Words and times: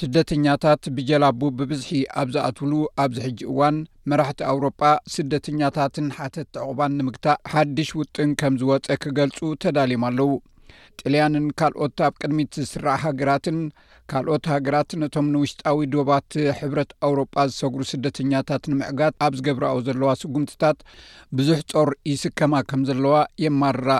ስደተኛታት 0.00 0.82
ብጀላቡ 0.96 1.40
ብብዝሒ 1.58 1.90
ኣብ 2.20 2.28
ዝኣትሉ 2.34 2.72
ኣብዚሕጂ 3.04 3.38
እዋን 3.52 3.76
መራሕቲ 4.10 4.40
ኣውሮጳ 4.52 4.82
ስደተኛታትን 5.14 6.08
ሓተት 6.16 6.48
ተቑባን 6.56 6.92
ንምግታእ 6.98 7.38
ሓድሽ 7.52 7.90
ውጥን 8.00 8.30
ከም 8.40 8.56
ዝወፀ 8.62 8.86
ክገልጹ 9.04 9.38
ተዳልም 9.62 10.02
ኣለዉ 10.08 10.28
ጥልያንን 11.00 11.46
ካልኦት 11.60 11.98
ኣብ 12.08 12.14
ቅድሚት 12.20 12.50
ዝስራዕ 12.64 12.96
ሃገራትን 13.04 13.58
ካልኦት 14.12 14.44
ሃገራት 14.54 14.90
ነቶም 15.02 15.26
ንውሽጣዊ 15.34 15.80
ዶባት 15.94 16.30
ሕብረት 16.58 16.90
ኣውሮጳ 17.08 17.36
ዝሰጉሩ 17.52 17.82
ስደተኛታት 17.92 18.66
ንምዕጋዝ 18.74 19.12
ኣብ 19.28 19.32
ዝገብርዊ 19.40 19.72
ዘለዋ 19.88 20.10
ስጉምትታት 20.24 20.78
ብዙሕ 21.38 21.58
ጦር 21.72 21.90
ይስከማ 22.12 22.54
ከም 22.72 22.82
ዘለዋ 22.90 23.16
የማርራ 23.44 23.90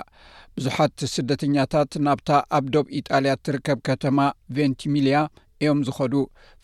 ብዙሓት 0.59 0.99
ስደተኛታት 1.15 1.91
ናብታ 2.05 2.29
ኣብ 2.59 2.65
ዶብ 2.75 2.87
ኢጣልያ 3.01 3.31
እትርከብ 3.39 3.79
ከተማ 3.91 4.19
ቬንቲሚልያ 4.57 5.19
እዮም 5.63 5.79
ዝኸዱ 5.87 6.13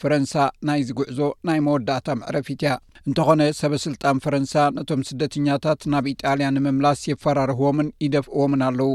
ፈረንሳ 0.02 0.34
ናይ 0.68 0.82
ዝግዕዞ 0.88 1.20
ናይ 1.48 1.60
መወዳእታ 1.68 2.08
ምዕረፊት 2.20 2.62
እያ 2.66 2.72
እንተኾነ 3.08 3.42
ሰበ 3.60 3.74
ስልጣን 3.86 4.22
ፈረንሳ 4.26 4.54
ነቶም 4.78 5.02
ስደተኛታት 5.10 5.82
ናብ 5.94 6.06
ኢጣልያ 6.14 6.48
ንምምላስ 6.58 7.02
የፈራርህዎምን 7.12 7.90
ይደፍእዎምን 8.06 8.64
ኣለዉ 8.70 8.92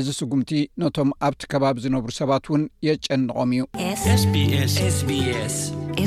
እዚ 0.00 0.06
ስጉምቲ 0.20 0.52
ነቶም 0.84 1.10
ኣብቲ 1.28 1.42
ከባቢ 1.54 1.76
ዝነብሩ 1.86 2.12
ሰባት 2.20 2.46
እውን 2.50 2.64
የጨንቖም 2.88 3.52
እዩ 3.56 3.66
ስስስ 4.04 5.00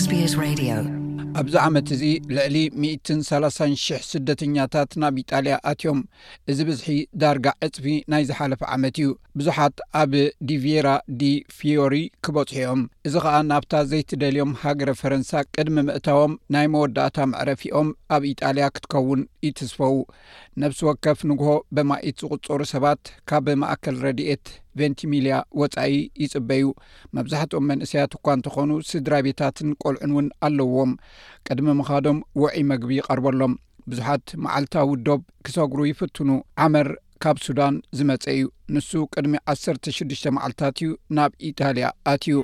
sስ 0.04 1.02
ኣብዚ 1.42 1.56
ዓመት 1.68 1.88
እዚ 1.94 2.04
ልዕሊ 2.36 2.56
1እትን3ላሳን0ሕ 2.82 3.98
ስደተኛታት 4.10 4.92
ናብ 5.02 5.16
ኢጣልያ 5.22 5.56
ኣትዮም 5.72 6.00
እዚ 6.52 6.58
ብዝሒ 6.70 6.88
ዳርጋ 7.22 7.48
ዕፅፊ 7.68 7.86
ናይ 8.12 8.24
ዝሓለፈ 8.30 8.62
ዓመት 8.76 8.98
እዩ 9.02 9.10
ብዙሓት 9.40 9.76
ኣብ 10.02 10.12
ዲቪራ 10.50 10.90
ዲ 11.22 11.32
ፍዮሪ 11.58 11.96
ክበጽሕኦም 12.26 12.82
እዚ 13.10 13.14
ኸዓ 13.26 13.38
ናብታ 13.52 13.74
ዘይትደልዮም 13.94 14.52
ሃገረ 14.64 14.90
ፈረንሳ 15.02 15.32
ቅድሚ 15.56 15.76
ምእታቦም 15.88 16.36
ናይ 16.56 16.68
መወዳእታ 16.74 17.18
መዕረፊኦም 17.34 17.90
ኣብ 18.18 18.26
ኢጣልያ 18.34 18.68
ክትከውን 18.76 19.24
ይትስፈዉ 19.48 19.96
ነፍሲ 20.64 20.82
ወከፍ 20.90 21.22
ንግሆ 21.32 21.50
ብማኢት 21.78 22.20
ዝቝጸሩ 22.26 22.60
ሰባት 22.74 23.04
ካብ 23.32 23.50
ማእከል 23.64 23.98
ረድኤት 24.08 24.46
2ንቲ 24.82 25.00
ሚልያ 25.14 25.36
ወጻኢ 25.62 25.94
ይጽበዩ 26.24 26.64
መብዛሕትኦም 27.18 27.68
መንእሰያት 27.72 28.12
እኳ 28.18 28.26
እንትኾኑ 28.38 28.72
ስድራ 28.92 29.14
ቤታትን 29.28 29.70
ቆልዑን 29.84 30.10
እውን 30.14 30.28
ኣለውዎም 30.48 30.92
ቅድሚ 31.50 31.68
ምኻዶም 31.80 32.20
ውዒይ 32.42 32.64
መግቢ 32.72 32.92
ይቐርበሎም 33.00 33.54
ብዙሓት 33.92 34.26
መዓልታዊ 34.44 34.90
ዶብ 35.08 35.22
ክሰጉሩ 35.48 35.80
ይፍትኑ 35.92 36.30
ዓመር 36.66 36.90
ካብ 37.24 37.38
ሱዳን 37.46 37.76
ዝመፀ 37.98 38.24
እዩ 38.38 38.46
ንሱ 38.76 38.90
ቅድሚ 39.16 39.34
1ሰተሽዱሽተ 39.56 40.34
መዓልታት 40.38 40.78
እዩ 40.86 40.92
ናብ 41.18 41.34
ኢጣልያ 41.50 41.88
ኣትዩ 42.14 42.36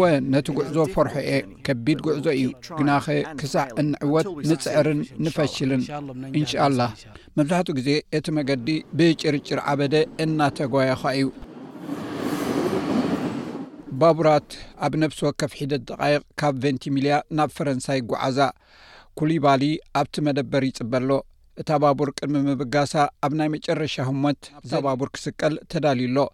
ወ 0.00 0.02
ነቲ 0.32 0.46
ጉዕዞ 0.58 0.76
ፈርሖ 0.94 1.14
እየ 1.28 1.38
ከቢድ 1.66 1.98
ጉዕዞ 2.06 2.26
እዩ 2.38 2.44
ግናኸ 2.78 3.06
ክሳዕ 3.40 3.64
እንዕወት 3.82 4.28
ንፅዕርን 4.50 5.00
ንፈሽልን 5.26 5.82
እንሻ 6.38 6.52
ላህ 6.80 6.92
መብዛሕቱኡ 7.38 7.74
ግዜ 7.78 7.88
እቲ 8.18 8.26
መገዲ 8.38 8.68
ብጭርጭር 9.00 9.60
ዓበደ 9.72 9.94
እናተጓየኻ 10.24 11.02
እዩ 11.18 11.28
ባቡራት 14.02 14.50
ኣብ 14.84 14.92
ነፍሲ 15.04 15.20
ወከፍ 15.28 15.52
ሒደት 15.60 15.82
ዘቓይቕ 15.90 16.22
ካብ 16.40 16.54
2ንቲሚልያ 16.66 17.16
ናብ 17.38 17.50
ፈረንሳይ 17.58 17.98
ጓዓዛ 18.12 18.38
ኩሉይ 19.20 19.40
ባሊ 19.44 19.64
ኣብቲ 20.00 20.14
መደበር 20.28 20.62
ይፅበሎ 20.70 21.10
እቲ 21.60 21.70
ባቡር 21.82 22.08
ቅድሚ 22.18 22.36
ምብጋሳ 22.46 22.92
ኣብ 23.24 23.32
ናይ 23.38 23.48
መጨረሻ 23.54 23.94
ህሞት 24.08 24.40
ዘባቡር 24.70 25.08
ክስቀል 25.14 25.54
ተዳልዩ 25.72 26.06
ሎ 26.16 26.24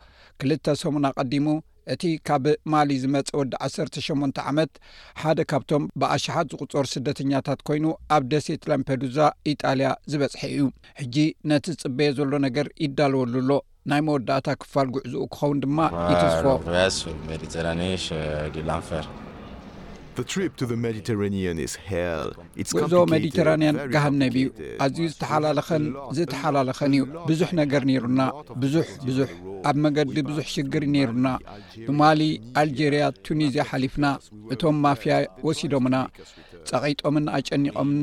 ክልተ 0.40 0.74
ሰሙን 0.82 1.04
ኣቐዲሙ 1.10 1.46
እቲ 1.94 2.02
ካብ 2.28 2.44
ማሊ 2.72 2.90
ዝመፀ 3.02 3.28
ወዲ 3.38 3.52
1ሰ8ንተ 3.66 4.36
ዓመት 4.50 4.72
ሓደ 5.22 5.38
ካብቶም 5.50 5.84
ብኣሸሓት 6.00 6.48
ዝቁፀር 6.52 6.86
ስደተኛታት 6.94 7.60
ኮይኑ 7.68 7.86
ኣብ 8.16 8.24
ደሴት 8.32 8.64
ላምፐዱዛ 8.70 9.18
ኢጣልያ 9.52 9.90
ዝበጽሐ 10.12 10.42
እዩ 10.54 10.64
ሕጂ 11.00 11.16
ነቲ 11.52 11.66
ፅበየ 11.82 12.10
ዘሎ 12.18 12.32
ነገር 12.46 12.68
ይዳልወሉሎ 12.86 13.50
ናይ 13.92 14.02
መወዳእታ 14.08 14.48
ክፋል 14.64 14.88
ጉዕዝኡ 14.96 15.22
ክኸውን 15.34 15.62
ድማ 15.64 15.78
ይተስቦ 16.12 16.46
ውዕዞ 22.76 22.94
መዲተራንያን 23.14 23.76
ካሃነብ 23.94 24.34
እዩ 24.40 24.46
ኣዝዩ 24.84 25.04
ዝተሓላለኸን 25.12 25.84
ዝተሓላለኸን 26.16 26.92
እዩ 26.96 27.04
ብዙሕ 27.28 27.50
ነገር 27.60 27.82
ነይሩና 27.90 28.22
ብዙሕ 28.62 28.88
ብዙሕ 29.08 29.28
ኣብ 29.70 29.76
መገዲ 29.84 30.16
ብዙሕ 30.30 30.46
ሽግር 30.54 30.84
ነይሩና 30.94 31.28
ብማሊ 31.88 32.20
ኣልጀርያ 32.62 33.02
ቱኒዝያ 33.28 33.64
ሓሊፍና 33.70 34.06
እቶም 34.56 34.78
ማፍያ 34.86 35.14
ወሲዶምና 35.48 35.96
ጸቒጦምን 36.70 37.26
ኣጨኒቖምን 37.38 38.00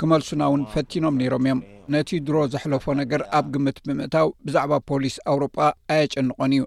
ክመልሱና 0.00 0.42
እውን 0.48 0.62
ፈቲኖም 0.74 1.18
ነይሮም 1.22 1.42
እዮም 1.46 1.60
ነቲ 1.94 2.10
ድሮ 2.26 2.36
ዘሕለፎ 2.54 2.84
ነገር 3.00 3.22
ኣብ 3.38 3.46
ግምት 3.54 3.76
ብምእታው 3.88 4.28
ብዛዕባ 4.46 4.72
ፖሊስ 4.88 5.16
ኣውሮጳ 5.32 5.58
ኣያጨንቖን 5.94 6.52
እዩ 6.56 6.62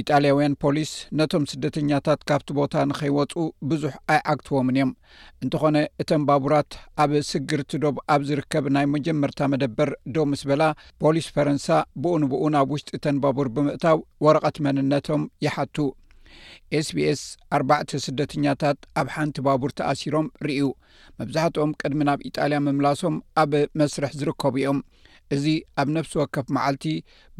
ኢጣልያውያን 0.00 0.54
ፖሊስ 0.62 0.90
ነቶም 1.18 1.42
ስደተኛታት 1.52 2.20
ካብቲ 2.28 2.48
ቦታ 2.58 2.74
ንኸይወፁ 2.90 3.32
ብዙሕ 3.70 3.94
ኣይዓግትዎምን 4.14 4.76
እዮም 4.78 4.90
እንተኾነ 5.44 5.76
እተን 6.02 6.22
ባቡራት 6.28 6.70
ኣብ 7.02 7.12
ስግርቲዶብ 7.30 7.96
ኣብ 8.14 8.22
ዝርከብ 8.28 8.66
ናይ 8.76 8.86
መጀመርታ 8.94 9.40
መደበር 9.54 9.90
ዶ 10.14 10.24
ምስ 10.30 10.42
በላ 10.50 10.62
ፖሊስ 11.02 11.26
ፈረንሳ 11.34 11.68
ብኡን 12.04 12.24
ብኡ 12.32 12.42
ናብ 12.56 12.70
ውሽጢ 12.74 12.90
እተን 12.98 13.18
ባቡር 13.24 13.48
ብምእታው 13.56 14.00
ወረቐት 14.26 14.58
መንነቶም 14.66 15.24
ይሓቱ 15.46 15.76
ኤስቢስ 16.78 17.22
4ባዕተ 17.60 18.00
ስደተኛታት 18.06 18.78
ኣብ 19.00 19.08
ሓንቲ 19.14 19.36
ባቡር 19.46 19.70
ተኣሲሮም 19.78 20.28
ርእዩ 20.46 20.62
መብዛሕትኦም 21.20 21.74
ቅድሚ 21.80 22.00
ናብ 22.10 22.20
ኢጣልያ 22.28 22.58
ምምላሶም 22.68 23.16
ኣብ 23.42 23.52
መስርሕ 23.80 24.12
ዝርከቡ 24.20 24.54
እዮም 24.62 24.78
እዚ 25.34 25.46
ኣብ 25.80 25.88
ነፍሲ 25.96 26.12
ወከፍ 26.20 26.46
መዓልቲ 26.56 26.84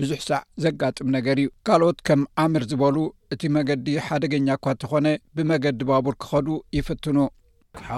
ብዙሕ 0.00 0.18
ሳዕ 0.28 0.40
ዘጋጥም 0.64 1.08
ነገር 1.16 1.36
እዩ 1.42 1.48
ካልኦት 1.68 1.98
ከም 2.08 2.20
ዓምር 2.44 2.62
ዝበሉ 2.70 2.96
እቲ 3.34 3.42
መገዲ 3.56 3.86
ሓደገኛ 4.06 4.48
እኳ 4.58 4.66
እተኾነ 4.76 5.08
ብመገዲ 5.38 5.78
ባቡር 5.90 6.14
ክኸዱ 6.24 6.46
ይፍትኑወራ 6.76 7.88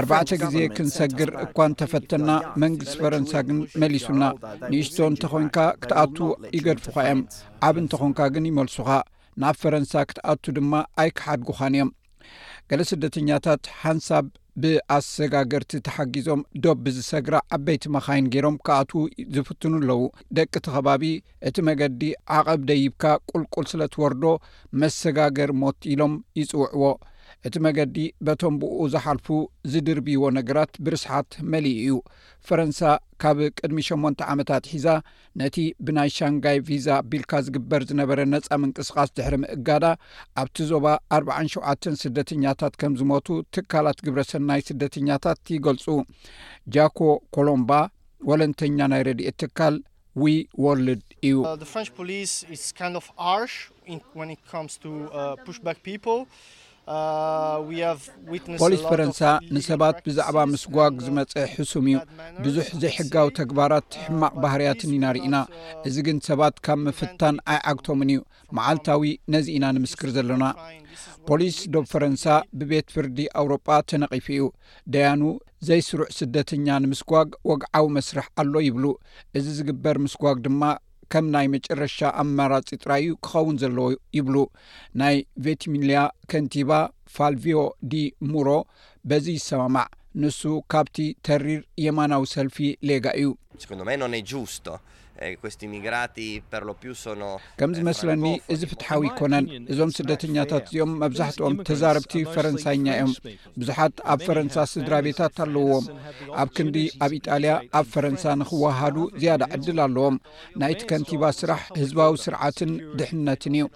ኣርባዕተ 0.00 0.32
ግዜ 0.42 0.56
ክንሰግር 0.76 1.30
እኳ 1.44 1.56
ን 1.70 1.78
ተፈተና 1.82 2.28
መንግስቲ 2.64 2.94
ፈረንሳ 3.04 3.32
ግን 3.50 3.60
መሊሱና 3.82 4.22
ንእሽቶ 4.72 4.98
እንተ 5.12 5.22
ኮንካ 5.34 5.56
ክትኣቱ 5.84 6.18
ይገድፉኻ 6.58 6.98
እዮም 7.12 7.22
ዓብ 7.70 7.78
እንተኾንካ 7.84 8.20
ግን 8.36 8.48
ይመልሱኻ 8.52 8.90
ናብ 9.44 9.56
ፈረንሳ 9.62 9.92
ክትኣቱ 10.10 10.44
ድማ 10.58 10.74
ኣይክሓድጉኻን 11.04 11.74
እዮም 11.78 11.90
ገሌ 12.70 12.80
ስደተኛታት 12.92 13.62
ሃንሳብ 13.84 14.26
ብኣሰጋገርቲ 14.62 15.72
ተሓጊዞም 15.86 16.40
ዶብ 16.64 16.78
ብዝሰግራ 16.84 17.34
ዓበይቲ 17.56 17.84
መኻይን 17.96 18.26
ገይሮም 18.34 18.56
ከኣት 18.66 18.92
ዝፍትኑ 19.34 19.72
ኣለዉ 19.82 20.00
ደቂ 20.38 20.52
ቲ 20.64 20.74
ኸባቢ 20.76 21.02
እቲ 21.50 21.56
መገዲ 21.68 22.02
ዓቐብ 22.38 22.60
ደይብካ 22.70 23.04
ቁልቁል 23.32 23.66
ስለትወርዶ 23.72 24.24
መሰጋገር 24.82 25.52
ሞት 25.62 25.80
ኢሎም 25.92 26.14
ይጽውዕዎ 26.40 26.84
እቲ 27.48 27.54
መገዲ 27.64 27.94
በቶም 28.26 28.54
ብኡ 28.62 28.78
ዝሓልፉ 28.92 29.26
ዝድርብይዎ 29.72 30.24
ነገራት 30.38 30.72
ብርስሓት 30.84 31.30
መሊይ 31.52 31.76
እዩ 31.84 31.92
ፈረንሳ 32.46 32.80
ካብ 33.22 33.38
ቅድሚ 33.58 33.78
8ንተ 33.88 34.20
ዓመታት 34.32 34.64
ሒዛ 34.72 34.86
ነቲ 35.42 35.56
ብናይ 35.86 36.10
ሻንጋይ 36.18 36.58
ቪዛ 36.68 36.88
ቢልካ 37.10 37.32
ዝግበር 37.46 37.80
ዝነበረ 37.90 38.18
ነፃ 38.34 38.46
ምንቅስቃስ 38.62 39.08
ድሕሪ 39.18 39.34
ምእጋዳ 39.44 39.84
ኣብቲ 40.42 40.56
ዞባ 40.72 40.84
47 41.20 41.98
ስደተኛታት 42.02 42.72
ከም 42.82 42.92
ዝሞቱ 43.00 43.28
ትካላት 43.56 43.98
ግብረ 44.08 44.18
ሰናይ 44.32 44.60
ስደተኛታት 44.70 45.40
ይገልፁ 45.56 45.86
ጃኮ 46.76 46.98
ኮሎምባ 47.36 47.70
ወለንተኛ 48.30 48.78
ናይ 48.94 49.02
ረድኤት 49.10 49.38
ትካል 49.44 49.76
ዊ 50.20 50.22
ወልድ 50.64 51.02
እዩ 51.26 51.36
uh, 51.40 51.44
Uh, 56.80 57.88
ፖሊ 58.60 58.74
ፈረንሳ 58.90 59.20
ንሰባት 59.54 59.96
ብዛዕባ 60.06 60.36
ምስጓግ 60.52 60.94
uh, 60.98 61.02
ዝመፀ 61.06 61.34
ሕሱም 61.54 61.86
እዩ 61.90 61.96
ብዙሕ 62.44 62.66
ዘይሕጋዊ 62.82 63.26
ተግባራት 63.38 63.88
ሕማቅ 64.04 64.32
ባህርያትን 64.42 64.94
ኢናርኢና 64.96 65.36
uh, 65.46 65.50
እዚ 65.88 65.96
ግን 66.06 66.18
ሰባት 66.28 66.56
ካብ 66.66 66.80
ምፍታን 66.86 67.36
ኣይ 67.52 67.58
ዓግቶምን 67.72 68.10
እዩ 68.14 68.20
መዓልታዊ 68.58 69.10
ነዚ 69.34 69.46
ኢና 69.58 69.64
ንምስክር 69.76 70.10
ዘለና 70.16 70.44
ፖሊስ 71.28 71.56
ዶብ 71.76 71.84
ፈረንሳ 71.92 72.24
ብቤት 72.60 72.88
ፍርዲ 72.96 73.18
አውሮጳ 73.40 73.68
ተነቒፉ 73.92 74.26
እዩ 74.36 74.46
ደያኑ 74.96 75.22
ዘይስሩዕ 75.68 76.08
ስደተኛ 76.18 76.66
ንምስጓግ 76.86 77.30
ወግዓዊ 77.50 77.86
መስርሕ 77.98 78.26
ኣሎ 78.42 78.54
ይብሉ 78.68 78.86
እዚ 79.40 79.46
ዝግበር 79.58 79.96
ምስጓግ 80.06 80.38
ድማ 80.46 80.62
ከም 81.12 81.24
ናይ 81.34 81.46
መጨረሻ 81.54 81.96
ኣመራፂጥራእዩ 82.22 83.08
ክኸውን 83.26 83.56
ዘለዎ 83.62 83.86
ይብሉ 84.16 84.36
ናይ 85.00 85.16
ቬትሚልያ 85.44 86.00
ከንቲባ 86.30 86.70
ፋልቪዮ 87.16 87.58
ዲ 87.92 88.02
ሙሮ 88.32 88.48
በዚ 89.10 89.26
ይሰማማዕ 89.38 89.88
ንሱ 90.22 90.40
ካብቲ 90.72 90.96
ተሪር 91.26 91.60
የማናዊ 91.86 92.22
ሰልፊ 92.34 92.56
ሌጋ 92.90 93.06
እዩ 93.22 93.28
ኮንዶ 93.70 93.82
ኖን 94.02 94.14
ጁስቶ 94.30 94.66
Eh, 95.22 95.36
eh, 95.48 96.36
ከም 97.60 97.70
ዝመስለኒ 97.78 98.24
እዚ 98.52 98.60
ፍትሓዊ 98.70 99.02
ይኮነን 99.08 99.46
እዞም 99.72 99.90
ስደተኛታት 99.96 100.66
እዚኦም 100.68 100.92
መብዛሕትኦም 101.02 101.54
ተዛረብቲ 101.68 102.14
ፈረንሳይኛ 102.34 102.86
እዮም 102.98 103.12
ብዙሓት 103.60 103.94
ኣብ 104.12 104.20
ፈረንሳ 104.26 104.56
ስድራ 104.72 104.94
ቤታት 105.06 105.36
ኣለውዎም 105.44 105.86
ኣብ 106.42 106.48
ክንዲ 106.56 106.76
ኣብ 107.06 107.12
ኢጣልያ 107.18 107.52
ኣብ 107.80 107.86
ፈረንሳ 107.94 108.24
ንኽወሃዱ 108.42 108.96
ዝያዳ 109.20 109.42
ዕድል 109.56 109.80
ኣለዎም 109.86 110.16
ናይቲ 110.62 110.80
ከንቲባ 110.92 111.22
ስራሕ 111.40 111.60
ህዝባዊ 111.80 112.14
ስርዓትን 112.24 112.72
ድሕነትን 113.00 113.54
እዩ 113.60 113.66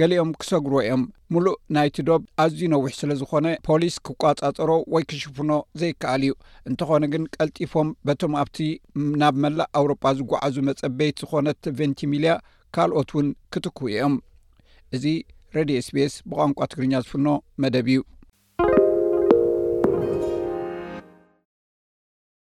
ገሊኦም 0.00 0.30
ክሰግርዎ 0.40 0.78
እዮም 0.84 1.02
ሙሉእ 1.34 1.56
ናይቲ 1.76 1.96
ዶብ 2.08 2.22
ኣዝዩነዊሕ 2.44 2.92
ስለ 3.00 3.10
ዝኮነ 3.20 3.46
ፖሊስ 3.66 3.94
ክቋፃፀሮ 4.06 4.70
ወይ 4.94 5.04
ክሽፍኖ 5.10 5.50
ዘይከኣል 5.80 6.22
እዩ 6.26 6.32
እንተኾነ 6.68 7.02
ግን 7.14 7.24
ቀልጢፎም 7.36 7.88
በቶም 8.08 8.34
ኣብቲ 8.42 8.58
ናብ 9.22 9.34
መላእ 9.44 9.68
ኣውሮጳ 9.80 10.04
ዝጓዓዙ 10.20 10.56
መፀበይቲ 10.68 11.18
ዝኮነት 11.24 11.70
ቨንቲሚልያ 11.80 12.34
ካልኦት 12.76 13.10
እውን 13.14 13.28
ክትኩቡ 13.54 13.84
እዮም 13.94 14.16
እዚ 14.98 15.04
ረድዮ 15.56 15.78
ስፔስ 15.88 16.14
ብቋንቋ 16.30 16.58
ትግርኛ 16.72 16.94
ዝፍኖ 17.04 17.28
መደብ 17.64 17.90
እዩ 17.94 18.00